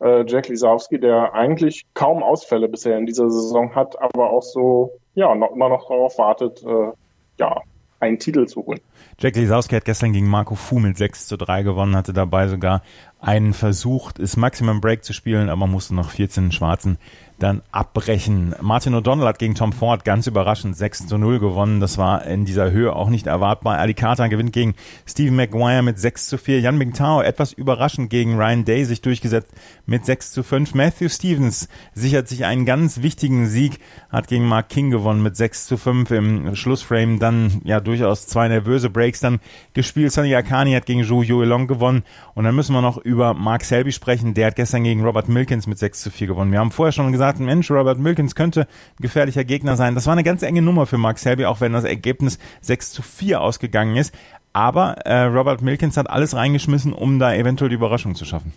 Äh, 0.00 0.24
Jack 0.26 0.48
Lisowski, 0.48 0.98
der 0.98 1.34
eigentlich 1.34 1.86
kaum 1.94 2.22
Ausfälle 2.22 2.68
bisher 2.68 2.98
in 2.98 3.06
dieser 3.06 3.30
Saison 3.30 3.74
hat, 3.74 4.00
aber 4.00 4.30
auch 4.30 4.42
so, 4.42 4.92
ja, 5.14 5.34
noch, 5.34 5.52
immer 5.52 5.68
noch 5.68 5.88
darauf 5.88 6.18
wartet, 6.18 6.62
äh, 6.64 6.92
ja, 7.38 7.60
einen 8.00 8.18
Titel 8.18 8.46
zu 8.46 8.64
holen. 8.64 8.80
Jack 9.18 9.36
Lisowski 9.36 9.74
hat 9.74 9.84
gestern 9.84 10.12
gegen 10.12 10.28
Marco 10.28 10.54
Fu 10.54 10.78
mit 10.78 10.96
6 10.96 11.26
zu 11.26 11.36
3 11.36 11.62
gewonnen, 11.62 11.96
hatte 11.96 12.12
dabei 12.12 12.48
sogar 12.48 12.82
einen 13.20 13.52
Versuch, 13.52 14.12
ist 14.18 14.36
Maximum 14.36 14.80
Break 14.80 15.04
zu 15.04 15.12
spielen, 15.12 15.48
aber 15.48 15.66
musste 15.66 15.94
noch 15.94 16.10
14 16.10 16.52
Schwarzen 16.52 16.98
dann 17.38 17.62
abbrechen. 17.70 18.54
Martin 18.60 18.94
O'Donnell 18.94 19.26
hat 19.26 19.38
gegen 19.38 19.54
Tom 19.54 19.72
Ford 19.72 20.04
ganz 20.04 20.26
überraschend 20.26 20.76
6 20.76 21.06
zu 21.06 21.18
0 21.18 21.38
gewonnen. 21.38 21.80
Das 21.80 21.96
war 21.96 22.24
in 22.26 22.44
dieser 22.44 22.72
Höhe 22.72 22.94
auch 22.94 23.10
nicht 23.10 23.26
erwartbar. 23.26 23.78
Ali 23.78 23.94
Carter 23.94 24.28
gewinnt 24.28 24.52
gegen 24.52 24.74
Stephen 25.06 25.36
Maguire 25.36 25.82
mit 25.82 25.98
6 25.98 26.26
zu 26.26 26.38
4. 26.38 26.60
Jan 26.60 26.78
Mingtao 26.78 27.22
etwas 27.22 27.52
überraschend 27.52 28.10
gegen 28.10 28.36
Ryan 28.36 28.64
Day 28.64 28.84
sich 28.84 29.02
durchgesetzt 29.02 29.52
mit 29.86 30.04
6 30.04 30.32
zu 30.32 30.42
5. 30.42 30.74
Matthew 30.74 31.08
Stevens 31.08 31.68
sichert 31.94 32.28
sich 32.28 32.44
einen 32.44 32.66
ganz 32.66 33.02
wichtigen 33.02 33.46
Sieg, 33.46 33.78
hat 34.10 34.26
gegen 34.26 34.46
Mark 34.46 34.68
King 34.68 34.90
gewonnen 34.90 35.22
mit 35.22 35.36
6 35.36 35.66
zu 35.66 35.76
5 35.76 36.10
im 36.10 36.56
Schlussframe. 36.56 37.20
Dann 37.20 37.60
ja 37.64 37.78
durchaus 37.78 38.26
zwei 38.26 38.48
nervöse 38.48 38.90
Breaks 38.90 39.20
dann 39.20 39.38
gespielt. 39.74 40.12
Sonny 40.12 40.34
Akani 40.34 40.72
hat 40.72 40.86
gegen 40.86 41.04
Zhou 41.04 41.22
Yuelong 41.22 41.68
gewonnen. 41.68 42.02
Und 42.34 42.44
dann 42.44 42.54
müssen 42.56 42.74
wir 42.74 42.82
noch 42.82 43.04
über 43.08 43.34
Mark 43.34 43.64
Selby 43.64 43.90
sprechen. 43.90 44.34
Der 44.34 44.48
hat 44.48 44.56
gestern 44.56 44.84
gegen 44.84 45.04
Robert 45.04 45.28
Milkins 45.28 45.66
mit 45.66 45.78
6 45.78 46.02
zu 46.02 46.10
4 46.10 46.28
gewonnen. 46.28 46.52
Wir 46.52 46.60
haben 46.60 46.70
vorher 46.70 46.92
schon 46.92 47.10
gesagt, 47.10 47.40
Mensch, 47.40 47.70
Robert 47.70 47.98
Milkins 47.98 48.34
könnte 48.34 48.62
ein 48.62 49.02
gefährlicher 49.02 49.44
Gegner 49.44 49.76
sein. 49.76 49.94
Das 49.94 50.06
war 50.06 50.12
eine 50.12 50.22
ganz 50.22 50.42
enge 50.42 50.62
Nummer 50.62 50.86
für 50.86 50.98
Mark 50.98 51.18
Selby, 51.18 51.46
auch 51.46 51.60
wenn 51.60 51.72
das 51.72 51.84
Ergebnis 51.84 52.38
6 52.60 52.92
zu 52.92 53.02
4 53.02 53.40
ausgegangen 53.40 53.96
ist. 53.96 54.14
Aber 54.52 54.98
äh, 55.04 55.24
Robert 55.24 55.62
Milkins 55.62 55.96
hat 55.96 56.08
alles 56.10 56.36
reingeschmissen, 56.36 56.92
um 56.92 57.18
da 57.18 57.34
eventuell 57.34 57.70
die 57.70 57.76
Überraschung 57.76 58.14
zu 58.14 58.24
schaffen. 58.24 58.52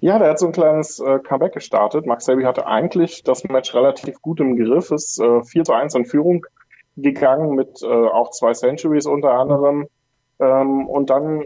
Ja, 0.00 0.18
der 0.18 0.30
hat 0.30 0.38
so 0.38 0.46
ein 0.46 0.52
kleines 0.52 1.00
äh, 1.00 1.18
Comeback 1.20 1.54
gestartet. 1.54 2.06
Mark 2.06 2.22
Selby 2.22 2.42
hatte 2.42 2.66
eigentlich 2.66 3.22
das 3.24 3.44
Match 3.44 3.74
relativ 3.74 4.20
gut 4.20 4.40
im 4.40 4.56
Griff, 4.56 4.90
ist 4.90 5.20
äh, 5.20 5.42
4 5.42 5.64
zu 5.64 5.72
1 5.72 5.94
in 5.94 6.04
Führung 6.04 6.46
gegangen 6.96 7.54
mit 7.54 7.82
äh, 7.82 7.86
auch 7.86 8.30
zwei 8.30 8.52
Centuries 8.52 9.06
unter 9.06 9.32
anderem. 9.32 9.88
Ähm, 10.40 10.86
und 10.86 11.10
dann 11.10 11.44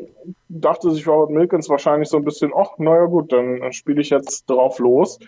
dachte 0.49 0.91
sich 0.91 1.07
Robert 1.07 1.31
Milkins 1.31 1.69
wahrscheinlich 1.69 2.09
so 2.09 2.19
ein 2.19 2.25
bisschen, 2.25 2.53
ach, 2.55 2.79
naja 2.79 3.07
gut, 3.07 3.33
dann 3.33 3.73
spiele 3.73 4.01
ich 4.01 4.11
jetzt 4.11 4.49
drauf 4.51 4.79
los. 4.79 5.19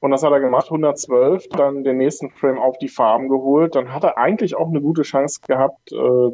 Und 0.00 0.10
das 0.10 0.22
hat 0.22 0.32
er 0.32 0.40
gemacht, 0.40 0.66
112, 0.66 1.48
dann 1.48 1.82
den 1.82 1.96
nächsten 1.96 2.30
Frame 2.30 2.58
auf 2.58 2.78
die 2.78 2.88
Farben 2.88 3.28
geholt. 3.28 3.74
Dann 3.74 3.92
hat 3.92 4.04
er 4.04 4.18
eigentlich 4.18 4.56
auch 4.56 4.68
eine 4.68 4.80
gute 4.80 5.02
Chance 5.02 5.40
gehabt, 5.46 5.92
äh, 5.92 6.30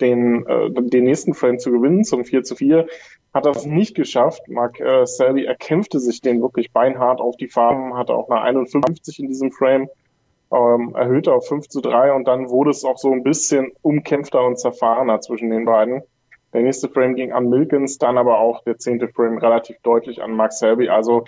den, 0.00 0.46
äh, 0.46 0.70
den 0.70 1.04
nächsten 1.04 1.34
Frame 1.34 1.58
zu 1.58 1.70
gewinnen, 1.70 2.04
zum 2.04 2.24
4 2.24 2.42
zu 2.42 2.56
4. 2.56 2.86
Hat 3.32 3.46
das 3.46 3.64
nicht 3.66 3.94
geschafft. 3.94 4.48
Mark 4.48 4.80
äh, 4.80 5.06
Selby 5.06 5.44
erkämpfte 5.44 5.98
sich 5.98 6.20
den 6.20 6.42
wirklich 6.42 6.72
beinhart 6.72 7.20
auf 7.20 7.36
die 7.36 7.48
Farben, 7.48 7.96
hatte 7.96 8.14
auch 8.14 8.28
eine 8.28 8.42
51 8.42 9.18
in 9.20 9.28
diesem 9.28 9.50
Frame. 9.50 9.88
ähm, 10.52 10.94
erhöhte 10.94 11.32
auf 11.32 11.48
5 11.48 11.68
zu 11.68 11.80
3 11.80 12.12
und 12.12 12.28
dann 12.28 12.50
wurde 12.50 12.70
es 12.70 12.84
auch 12.84 12.98
so 12.98 13.10
ein 13.10 13.24
bisschen 13.24 13.72
umkämpfter 13.82 14.44
und 14.44 14.58
zerfahrener 14.58 15.20
zwischen 15.20 15.50
den 15.50 15.64
beiden. 15.64 16.02
Der 16.56 16.62
nächste 16.62 16.88
Frame 16.88 17.16
ging 17.16 17.32
an 17.32 17.50
Milkins, 17.50 17.98
dann 17.98 18.16
aber 18.16 18.40
auch 18.40 18.64
der 18.64 18.78
zehnte 18.78 19.08
Frame 19.08 19.36
relativ 19.36 19.76
deutlich 19.82 20.22
an 20.22 20.32
Max 20.32 20.58
Selby. 20.58 20.88
Also 20.88 21.26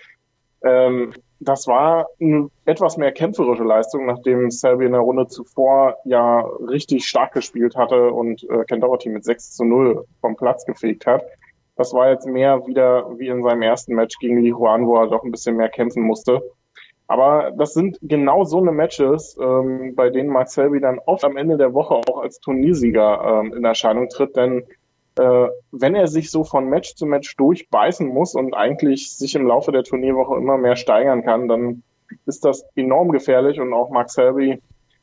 ähm, 0.63 1.13
das 1.39 1.67
war 1.67 2.07
eine 2.19 2.49
etwas 2.65 2.97
mehr 2.97 3.13
kämpferische 3.13 3.63
Leistung, 3.63 4.07
nachdem 4.07 4.51
Selby 4.51 4.87
in 4.87 4.93
der 4.93 5.03
Runde 5.03 5.27
zuvor 5.27 5.99
ja 6.07 6.41
richtig 6.67 7.07
stark 7.07 7.35
gespielt 7.35 7.77
hatte 7.77 8.11
und 8.11 8.43
äh, 8.45 8.65
Ken 8.65 8.81
Doherty 8.81 9.11
mit 9.11 9.23
6 9.23 9.55
zu 9.55 9.67
0 9.67 10.07
vom 10.23 10.35
Platz 10.35 10.65
gefegt 10.65 11.05
hat. 11.05 11.23
Das 11.77 11.93
war 11.93 12.09
jetzt 12.09 12.27
mehr 12.27 12.67
wieder 12.67 13.19
wie 13.19 13.29
in 13.29 13.43
seinem 13.43 13.61
ersten 13.61 13.95
Match 13.95 14.19
gegen 14.21 14.41
Li 14.41 14.49
Juan, 14.49 14.87
wo 14.87 14.97
er 14.97 15.09
doch 15.09 15.25
ein 15.25 15.31
bisschen 15.31 15.59
mehr 15.59 15.69
kämpfen 15.69 16.05
musste. 16.05 16.41
Aber 17.07 17.53
das 17.55 17.75
sind 17.75 17.99
genau 18.01 18.45
so 18.45 18.61
eine 18.61 18.73
Matches, 18.73 19.37
ähm, 19.39 19.95
bei 19.95 20.09
denen 20.09 20.31
Mark 20.31 20.49
Selby 20.49 20.81
dann 20.81 20.99
oft 21.05 21.23
am 21.23 21.37
Ende 21.37 21.59
der 21.59 21.75
Woche 21.75 21.97
auch 21.97 22.23
als 22.23 22.41
Turniersieger 22.41 23.43
ähm, 23.43 23.53
in 23.53 23.65
Erscheinung 23.67 24.09
tritt, 24.09 24.35
denn 24.35 24.65
äh, 25.19 25.49
wenn 25.73 25.95
er 25.95 26.07
sich 26.07 26.31
so 26.31 26.45
von 26.45 26.69
Match 26.69 26.95
zu 26.95 27.07
Match 27.07 27.37
durchbeißen 27.37 28.07
muss 28.07 28.35
und 28.35 28.55
eigentlich 28.55 29.17
sich 29.17 29.35
im 29.35 29.47
Laufe 29.47 29.73
der 29.73 29.85
Turnierwoche 29.85 30.37
immer 30.37 30.59
mehr 30.59 30.77
steigern 30.77 31.23
kann, 31.25 31.49
dann 31.49 31.83
ist 32.27 32.45
das 32.45 32.65
enorm 32.75 33.11
gefährlich 33.11 33.61
und 33.61 33.73
auch 33.73 33.91
Mark 33.91 34.11
Selby, 34.11 34.63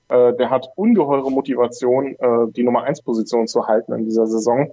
äh, 0.10 0.34
der 0.34 0.50
hat 0.50 0.69
ungeheure 0.75 1.31
Motivation, 1.31 2.15
äh, 2.19 2.51
die 2.51 2.63
Nummer 2.63 2.84
1 2.84 3.01
Position 3.01 3.48
zu 3.48 3.67
halten 3.67 3.93
in 3.93 4.05
dieser 4.05 4.27
Saison. 4.27 4.72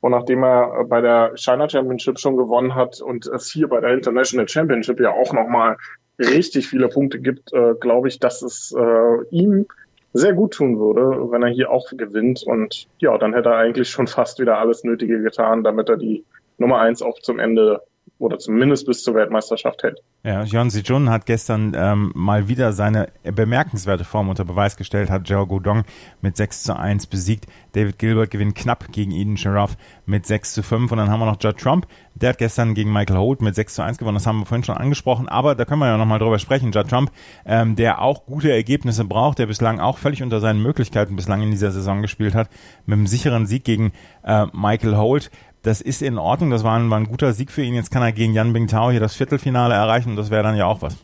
Und 0.00 0.12
nachdem 0.12 0.42
er 0.42 0.84
bei 0.84 1.00
der 1.00 1.32
China 1.36 1.68
Championship 1.68 2.18
schon 2.18 2.36
gewonnen 2.36 2.74
hat 2.74 3.00
und 3.00 3.26
es 3.26 3.50
hier 3.50 3.68
bei 3.68 3.80
der 3.80 3.92
International 3.92 4.48
Championship 4.48 4.98
ja 4.98 5.10
auch 5.10 5.32
nochmal 5.32 5.76
richtig 6.18 6.68
viele 6.68 6.88
Punkte 6.88 7.20
gibt, 7.20 7.52
äh, 7.52 7.74
glaube 7.80 8.08
ich, 8.08 8.18
dass 8.18 8.42
es 8.42 8.74
äh, 8.76 9.24
ihm 9.30 9.66
sehr 10.12 10.32
gut 10.32 10.54
tun 10.54 10.78
würde, 10.78 11.30
wenn 11.30 11.42
er 11.42 11.50
hier 11.50 11.70
auch 11.70 11.88
gewinnt. 11.90 12.42
Und 12.42 12.88
ja, 12.98 13.16
dann 13.18 13.34
hätte 13.34 13.50
er 13.50 13.56
eigentlich 13.56 13.88
schon 13.88 14.06
fast 14.06 14.38
wieder 14.38 14.58
alles 14.58 14.84
Nötige 14.84 15.22
getan, 15.22 15.62
damit 15.62 15.88
er 15.88 15.96
die 15.96 16.24
Nummer 16.58 16.80
eins 16.80 17.02
auch 17.02 17.18
zum 17.20 17.38
Ende 17.38 17.82
oder 18.20 18.38
zumindest 18.38 18.86
bis 18.86 19.02
zur 19.02 19.14
Weltmeisterschaft 19.14 19.82
hält. 19.82 20.00
Ja, 20.22 20.44
Jeon 20.44 20.68
Si-jun 20.68 21.08
hat 21.08 21.24
gestern 21.24 21.72
ähm, 21.74 22.12
mal 22.14 22.48
wieder 22.48 22.72
seine 22.72 23.08
bemerkenswerte 23.22 24.04
Form 24.04 24.28
unter 24.28 24.44
Beweis 24.44 24.76
gestellt, 24.76 25.08
hat 25.08 25.26
Zhao 25.26 25.46
Guodong 25.46 25.84
mit 26.20 26.36
6 26.36 26.64
zu 26.64 26.78
1 26.78 27.06
besiegt. 27.06 27.46
David 27.72 27.98
Gilbert 27.98 28.30
gewinnt 28.30 28.54
knapp 28.54 28.92
gegen 28.92 29.12
Eden 29.12 29.38
Sharaf 29.38 29.76
mit 30.04 30.26
6 30.26 30.52
zu 30.52 30.62
5 30.62 30.92
und 30.92 30.98
dann 30.98 31.10
haben 31.10 31.20
wir 31.20 31.26
noch 31.26 31.38
Judd 31.40 31.56
Trump, 31.58 31.86
der 32.14 32.30
hat 32.30 32.38
gestern 32.38 32.74
gegen 32.74 32.92
Michael 32.92 33.16
Holt 33.16 33.40
mit 33.40 33.54
6 33.54 33.76
zu 33.76 33.82
1 33.82 33.96
gewonnen, 33.96 34.16
das 34.16 34.26
haben 34.26 34.40
wir 34.40 34.46
vorhin 34.46 34.64
schon 34.64 34.76
angesprochen, 34.76 35.28
aber 35.28 35.54
da 35.54 35.64
können 35.64 35.80
wir 35.80 35.86
ja 35.86 35.96
nochmal 35.96 36.18
drüber 36.18 36.38
sprechen. 36.38 36.72
Judd 36.72 36.90
Trump, 36.90 37.10
ähm, 37.46 37.76
der 37.76 38.02
auch 38.02 38.26
gute 38.26 38.52
Ergebnisse 38.52 39.04
braucht, 39.04 39.38
der 39.38 39.46
bislang 39.46 39.80
auch 39.80 39.96
völlig 39.96 40.22
unter 40.22 40.40
seinen 40.40 40.62
Möglichkeiten 40.62 41.16
bislang 41.16 41.42
in 41.42 41.50
dieser 41.50 41.70
Saison 41.70 42.02
gespielt 42.02 42.34
hat, 42.34 42.50
mit 42.84 42.98
einem 42.98 43.06
sicheren 43.06 43.46
Sieg 43.46 43.64
gegen 43.64 43.92
äh, 44.24 44.46
Michael 44.52 44.96
Holt 44.98 45.30
das 45.62 45.80
ist 45.80 46.02
in 46.02 46.18
Ordnung, 46.18 46.50
das 46.50 46.64
war 46.64 46.78
ein, 46.78 46.90
war 46.90 46.98
ein 46.98 47.06
guter 47.06 47.32
Sieg 47.32 47.50
für 47.50 47.62
ihn. 47.62 47.74
Jetzt 47.74 47.90
kann 47.90 48.02
er 48.02 48.12
gegen 48.12 48.32
Yan 48.32 48.52
Bingtao 48.52 48.90
hier 48.90 49.00
das 49.00 49.14
Viertelfinale 49.14 49.74
erreichen 49.74 50.10
und 50.10 50.16
das 50.16 50.30
wäre 50.30 50.42
dann 50.42 50.56
ja 50.56 50.66
auch 50.66 50.82
was. 50.82 50.96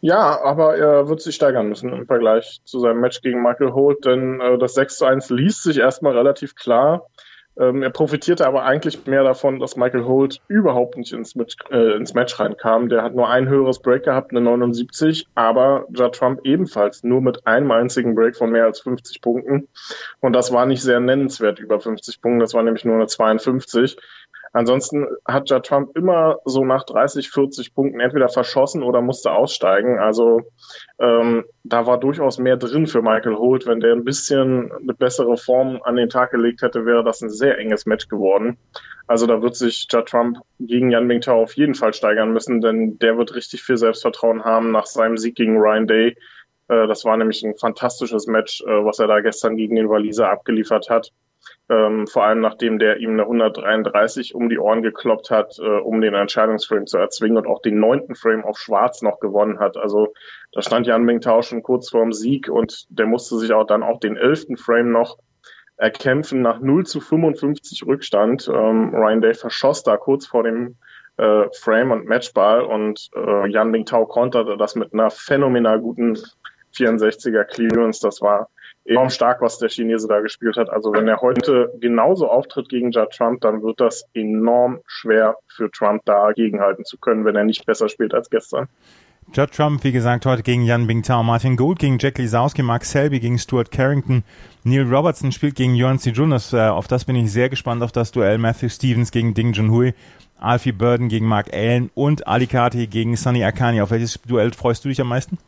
Ja, 0.00 0.40
aber 0.42 0.76
er 0.76 1.08
wird 1.08 1.20
sich 1.20 1.34
steigern 1.34 1.68
müssen 1.68 1.92
im 1.92 2.06
Vergleich 2.06 2.60
zu 2.64 2.78
seinem 2.78 3.00
Match 3.00 3.20
gegen 3.22 3.42
Michael 3.42 3.72
Holt, 3.72 4.04
denn 4.04 4.40
äh, 4.40 4.58
das 4.58 4.74
6 4.74 4.98
zu 4.98 5.04
1 5.04 5.30
liest 5.30 5.62
sich 5.62 5.78
erstmal 5.78 6.16
relativ 6.16 6.54
klar. 6.54 7.06
Ähm, 7.58 7.82
er 7.82 7.90
profitierte 7.90 8.46
aber 8.46 8.64
eigentlich 8.64 9.06
mehr 9.06 9.24
davon, 9.24 9.60
dass 9.60 9.76
Michael 9.76 10.04
Holt 10.04 10.40
überhaupt 10.48 10.96
nicht 10.96 11.12
ins, 11.12 11.34
Match, 11.34 11.56
äh, 11.70 11.96
ins 11.96 12.12
Match 12.12 12.38
reinkam. 12.38 12.88
Der 12.88 13.02
hat 13.02 13.14
nur 13.14 13.28
ein 13.28 13.48
höheres 13.48 13.78
Break 13.78 14.04
gehabt, 14.04 14.30
eine 14.30 14.42
79, 14.42 15.26
aber 15.34 15.86
Judd 15.90 16.14
Trump 16.14 16.40
ebenfalls 16.44 17.02
nur 17.02 17.22
mit 17.22 17.46
einem 17.46 17.70
einzigen 17.70 18.14
Break 18.14 18.36
von 18.36 18.50
mehr 18.50 18.64
als 18.64 18.80
50 18.80 19.22
Punkten. 19.22 19.68
Und 20.20 20.32
das 20.34 20.52
war 20.52 20.66
nicht 20.66 20.82
sehr 20.82 21.00
nennenswert 21.00 21.58
über 21.58 21.80
50 21.80 22.20
Punkte, 22.20 22.44
das 22.44 22.54
war 22.54 22.62
nämlich 22.62 22.84
nur 22.84 22.96
eine 22.96 23.06
52. 23.06 23.96
Ansonsten 24.56 25.06
hat 25.26 25.50
ja 25.50 25.60
Trump 25.60 25.94
immer 25.98 26.38
so 26.46 26.64
nach 26.64 26.84
30, 26.84 27.28
40 27.28 27.74
Punkten 27.74 28.00
entweder 28.00 28.30
verschossen 28.30 28.82
oder 28.82 29.02
musste 29.02 29.30
aussteigen. 29.30 29.98
Also 29.98 30.40
ähm, 30.98 31.44
da 31.62 31.84
war 31.84 32.00
durchaus 32.00 32.38
mehr 32.38 32.56
drin 32.56 32.86
für 32.86 33.02
Michael 33.02 33.36
Holt. 33.36 33.66
Wenn 33.66 33.80
der 33.80 33.92
ein 33.92 34.04
bisschen 34.04 34.72
eine 34.72 34.94
bessere 34.94 35.36
Form 35.36 35.82
an 35.84 35.96
den 35.96 36.08
Tag 36.08 36.30
gelegt 36.30 36.62
hätte, 36.62 36.86
wäre 36.86 37.04
das 37.04 37.20
ein 37.20 37.28
sehr 37.28 37.58
enges 37.58 37.84
Match 37.84 38.08
geworden. 38.08 38.56
Also 39.06 39.26
da 39.26 39.42
wird 39.42 39.56
sich 39.56 39.86
Ja 39.92 40.00
Trump 40.00 40.38
gegen 40.58 40.90
Jan 40.90 41.06
Bingtao 41.06 41.42
auf 41.42 41.52
jeden 41.52 41.74
Fall 41.74 41.92
steigern 41.92 42.32
müssen, 42.32 42.62
denn 42.62 42.98
der 42.98 43.18
wird 43.18 43.34
richtig 43.34 43.62
viel 43.62 43.76
Selbstvertrauen 43.76 44.42
haben 44.42 44.72
nach 44.72 44.86
seinem 44.86 45.18
Sieg 45.18 45.34
gegen 45.34 45.58
Ryan 45.58 45.86
Day. 45.86 46.16
Äh, 46.68 46.86
das 46.86 47.04
war 47.04 47.18
nämlich 47.18 47.42
ein 47.42 47.58
fantastisches 47.58 48.26
Match, 48.26 48.62
äh, 48.62 48.84
was 48.86 49.00
er 49.00 49.06
da 49.06 49.20
gestern 49.20 49.58
gegen 49.58 49.76
den 49.76 49.90
Waliser 49.90 50.30
abgeliefert 50.30 50.88
hat. 50.88 51.12
Ähm, 51.68 52.06
vor 52.06 52.24
allem 52.24 52.40
nachdem 52.40 52.78
der 52.78 52.98
ihm 52.98 53.10
eine 53.10 53.22
133 53.22 54.36
um 54.36 54.48
die 54.48 54.58
Ohren 54.58 54.82
gekloppt 54.82 55.30
hat, 55.30 55.58
äh, 55.58 55.62
um 55.62 56.00
den 56.00 56.14
Entscheidungsframe 56.14 56.86
zu 56.86 56.98
erzwingen 56.98 57.38
und 57.38 57.48
auch 57.48 57.60
den 57.60 57.80
neunten 57.80 58.14
Frame 58.14 58.44
auf 58.44 58.58
Schwarz 58.58 59.02
noch 59.02 59.18
gewonnen 59.18 59.58
hat. 59.58 59.76
Also 59.76 60.12
da 60.52 60.62
stand 60.62 60.86
Jan 60.86 61.04
Mingtao 61.04 61.42
schon 61.42 61.64
kurz 61.64 61.90
vorm 61.90 62.12
Sieg 62.12 62.48
und 62.48 62.86
der 62.88 63.06
musste 63.06 63.36
sich 63.36 63.52
auch 63.52 63.66
dann 63.66 63.82
auch 63.82 63.98
den 63.98 64.16
elften 64.16 64.56
Frame 64.56 64.92
noch 64.92 65.18
erkämpfen 65.76 66.40
nach 66.40 66.60
0 66.60 66.86
zu 66.86 67.00
55 67.00 67.84
Rückstand. 67.84 68.48
Ähm, 68.48 68.94
Ryan 68.94 69.20
Day 69.20 69.34
verschoss 69.34 69.82
da 69.82 69.96
kurz 69.96 70.26
vor 70.26 70.44
dem 70.44 70.76
äh, 71.16 71.44
Frame 71.52 71.90
und 71.90 72.06
Matchball 72.06 72.62
und 72.62 73.10
äh, 73.14 73.48
Jan 73.50 73.70
Mingtao 73.70 74.06
konterte 74.06 74.56
das 74.56 74.76
mit 74.76 74.92
einer 74.92 75.10
phänomenal 75.10 75.80
guten 75.80 76.16
64er 76.76 77.44
Clearance. 77.44 78.00
Das 78.00 78.20
war 78.20 78.48
enorm 78.86 79.10
stark, 79.10 79.40
was 79.40 79.58
der 79.58 79.68
Chinese 79.68 80.08
da 80.08 80.20
gespielt 80.20 80.56
hat. 80.56 80.70
Also 80.70 80.92
wenn 80.92 81.08
er 81.08 81.20
heute 81.20 81.72
genauso 81.80 82.28
auftritt 82.28 82.68
gegen 82.68 82.90
Judd 82.90 83.10
Trump, 83.10 83.40
dann 83.40 83.62
wird 83.62 83.80
das 83.80 84.04
enorm 84.14 84.80
schwer 84.86 85.36
für 85.48 85.70
Trump 85.70 86.02
da 86.04 86.32
gegenhalten 86.32 86.84
zu 86.84 86.96
können, 86.98 87.24
wenn 87.24 87.36
er 87.36 87.44
nicht 87.44 87.66
besser 87.66 87.88
spielt 87.88 88.14
als 88.14 88.30
gestern. 88.30 88.68
Judd 89.32 89.50
Trump, 89.52 89.82
wie 89.82 89.90
gesagt, 89.90 90.24
heute 90.24 90.44
gegen 90.44 90.62
Jan 90.62 90.86
Bingtao, 90.86 91.24
Martin 91.24 91.56
Gould 91.56 91.80
gegen 91.80 91.98
Jack 91.98 92.18
Lisowski, 92.18 92.62
Mark 92.62 92.84
Selby 92.84 93.18
gegen 93.18 93.38
Stuart 93.38 93.72
Carrington, 93.72 94.22
Neil 94.62 94.84
Robertson 94.84 95.32
spielt 95.32 95.56
gegen 95.56 95.98
Sijun, 95.98 96.30
das, 96.30 96.52
äh, 96.52 96.68
auf 96.68 96.86
das 96.86 97.04
bin 97.04 97.16
ich 97.16 97.32
sehr 97.32 97.48
gespannt, 97.48 97.82
auf 97.82 97.90
das 97.90 98.12
Duell 98.12 98.38
Matthew 98.38 98.68
Stevens 98.68 99.10
gegen 99.10 99.34
Ding 99.34 99.52
Junhui, 99.52 99.94
Alfie 100.38 100.70
Burden 100.70 101.08
gegen 101.08 101.26
Mark 101.26 101.52
Allen 101.52 101.90
und 101.94 102.28
Ali 102.28 102.46
Kati 102.46 102.86
gegen 102.86 103.16
Sunny 103.16 103.42
Akani. 103.42 103.80
Auf 103.80 103.90
welches 103.90 104.20
Duell 104.22 104.52
freust 104.52 104.84
du 104.84 104.90
dich 104.90 105.00
am 105.00 105.08
meisten? 105.08 105.38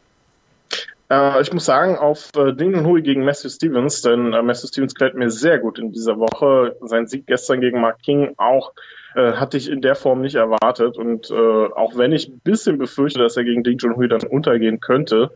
Äh, 1.10 1.40
ich 1.40 1.52
muss 1.52 1.64
sagen, 1.64 1.96
auf 1.96 2.30
äh, 2.36 2.52
Ding 2.52 2.74
Junhui 2.74 3.02
gegen 3.02 3.24
Matthew 3.24 3.48
Stevens, 3.48 4.02
denn 4.02 4.32
äh, 4.32 4.42
Matthew 4.42 4.68
Stevens 4.68 4.94
klärt 4.94 5.14
mir 5.14 5.30
sehr 5.30 5.58
gut 5.58 5.78
in 5.78 5.92
dieser 5.92 6.18
Woche. 6.18 6.76
Sein 6.82 7.06
Sieg 7.06 7.26
gestern 7.26 7.60
gegen 7.60 7.80
Mark 7.80 8.02
King 8.02 8.34
auch 8.36 8.72
äh, 9.14 9.32
hatte 9.32 9.56
ich 9.56 9.70
in 9.70 9.80
der 9.80 9.94
Form 9.94 10.20
nicht 10.20 10.34
erwartet. 10.34 10.96
Und 10.96 11.30
äh, 11.30 11.34
auch 11.34 11.96
wenn 11.96 12.12
ich 12.12 12.28
ein 12.28 12.40
bisschen 12.40 12.78
befürchte, 12.78 13.20
dass 13.20 13.36
er 13.36 13.44
gegen 13.44 13.64
Ding 13.64 13.78
Junhui 13.78 14.08
dann 14.08 14.22
untergehen 14.22 14.80
könnte, 14.80 15.30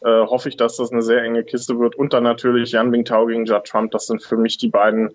äh, 0.00 0.08
hoffe 0.08 0.48
ich, 0.48 0.56
dass 0.56 0.76
das 0.76 0.92
eine 0.92 1.02
sehr 1.02 1.22
enge 1.22 1.44
Kiste 1.44 1.78
wird. 1.78 1.96
Und 1.96 2.12
dann 2.12 2.22
natürlich 2.22 2.72
Yan 2.72 2.90
Bingtao 2.90 3.26
gegen 3.26 3.44
Judd 3.44 3.64
Trump. 3.64 3.90
Das 3.90 4.06
sind 4.06 4.22
für 4.22 4.36
mich 4.36 4.56
die 4.56 4.68
beiden 4.68 5.14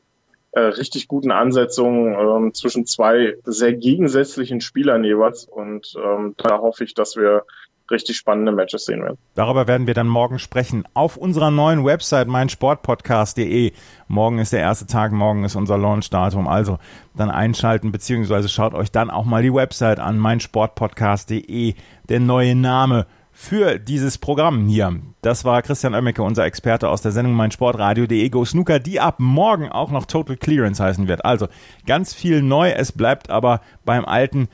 äh, 0.51 0.60
richtig 0.60 1.08
guten 1.08 1.32
Ansetzungen 1.32 2.13
ähm, 2.13 2.53
zwischen 2.53 2.86
zwei 2.86 3.36
sehr 3.43 3.74
gegensätzlichen 3.74 4.62
Spielern 4.62 5.03
jeweils. 5.03 5.46
Und 5.46 5.96
ähm, 5.98 6.36
da 6.38 6.60
hoffe 6.60 6.84
ich, 6.84 6.93
dass 6.93 7.15
wir 7.15 7.43
richtig 7.92 8.18
spannende 8.18 8.52
Matches 8.52 8.86
sehen 8.86 9.02
werden. 9.02 9.18
Darüber 9.36 9.68
werden 9.68 9.88
wir 9.88 9.94
dann 9.94 10.08
morgen 10.08 10.40
sprechen. 10.40 10.84
Auf 10.94 11.18
unserer 11.18 11.52
neuen 11.52 11.86
Website 11.86 12.28
meinsportpodcast.de. 12.28 13.74
Morgen 14.08 14.40
ist 14.40 14.54
der 14.54 14.62
erste 14.62 14.88
Tag, 14.88 15.12
morgen 15.12 15.44
ist 15.44 15.56
unser 15.56 15.78
Launchdatum. 15.78 16.48
Also 16.48 16.80
dann 17.16 17.30
einschalten, 17.30 17.92
beziehungsweise 17.92 18.50
schaut 18.50 18.74
euch 18.74 18.92
dann 18.92 19.10
auch 19.10 19.25
mal 19.25 19.44
die 19.44 19.54
Website 19.54 20.00
an, 20.00 20.18
meinsportpodcast.de. 20.18 21.75
Der 22.10 22.20
neue 22.20 22.56
Name 22.56 23.06
für 23.34 23.80
dieses 23.80 24.20
Programm 24.20 24.68
hier. 24.68 25.00
Das 25.22 25.44
war 25.44 25.63
Christian 25.63 25.96
Oemmeke, 25.96 26.22
unser 26.22 26.46
Experte 26.46 26.88
aus 26.88 27.02
der 27.02 27.12
Sendung 27.12 27.34
meinsportradio.de 27.34 28.30
Go 28.30 28.46
Snooker, 28.46 28.80
die 28.80 29.00
ab 29.00 29.16
morgen 29.18 29.70
auch 29.70 29.90
noch 29.90 30.06
Total 30.06 30.38
Clearance 30.38 30.82
heißen 30.82 31.08
wird. 31.08 31.25
Also 31.25 31.48
ganz 31.88 32.13
viel 32.13 32.44
neu, 32.44 32.70
es 32.70 32.92
bleibt 32.92 33.32
aber 33.32 33.62
beim 33.86 34.06
alten 34.06 34.50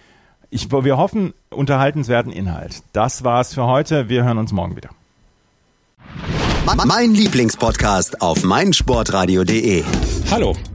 ich, 0.50 0.72
wir 0.84 0.98
hoffen, 0.98 1.34
unterhaltenswerten 1.50 2.32
Inhalt. 2.32 2.84
Das 2.94 3.24
war's 3.24 3.53
für 3.53 3.65
heute. 3.65 4.10
Wir 4.10 4.24
hören 4.24 4.38
uns 4.38 4.51
morgen 4.51 4.75
wieder. 4.75 4.89
Mein 6.86 7.13
Lieblingspodcast 7.13 8.22
auf 8.22 8.44
meinsportradio.de. 8.44 9.84
Hallo, 10.29 10.56